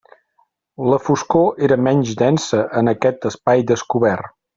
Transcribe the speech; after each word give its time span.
La 0.93 0.97
foscor 1.09 1.61
era 1.67 1.77
menys 1.87 2.13
densa 2.21 2.63
en 2.81 2.91
aquest 2.95 3.29
espai 3.33 3.63
descobert. 3.75 4.35